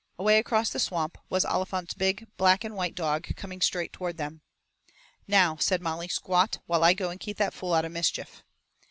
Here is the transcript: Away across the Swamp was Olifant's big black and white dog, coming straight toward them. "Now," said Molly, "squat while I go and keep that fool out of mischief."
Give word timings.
Away 0.17 0.39
across 0.39 0.71
the 0.71 0.79
Swamp 0.79 1.19
was 1.29 1.45
Olifant's 1.45 1.93
big 1.93 2.25
black 2.35 2.63
and 2.63 2.75
white 2.75 2.95
dog, 2.95 3.35
coming 3.35 3.61
straight 3.61 3.93
toward 3.93 4.17
them. 4.17 4.41
"Now," 5.27 5.57
said 5.57 5.79
Molly, 5.79 6.07
"squat 6.07 6.57
while 6.65 6.83
I 6.83 6.95
go 6.95 7.11
and 7.11 7.19
keep 7.19 7.37
that 7.37 7.53
fool 7.53 7.75
out 7.75 7.85
of 7.85 7.91
mischief." 7.91 8.43